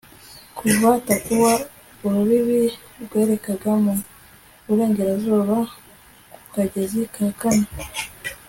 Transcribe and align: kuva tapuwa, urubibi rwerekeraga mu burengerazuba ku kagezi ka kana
kuva 0.57 0.89
tapuwa, 1.07 1.53
urubibi 2.05 2.61
rwerekeraga 3.03 3.71
mu 3.83 3.93
burengerazuba 4.65 5.57
ku 6.33 6.45
kagezi 6.55 7.01
ka 7.13 7.25
kana 7.39 7.67